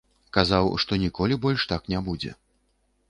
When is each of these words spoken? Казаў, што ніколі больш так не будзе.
Казаў, 0.37 0.69
што 0.83 0.97
ніколі 1.03 1.37
больш 1.45 1.67
так 1.73 1.81
не 1.95 1.99
будзе. 2.09 2.31